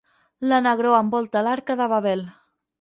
La 0.51 0.59
negror 0.67 0.97
envolta 1.01 1.45
l'Arca 1.51 1.79
de 1.85 1.91
Babel. 1.95 2.27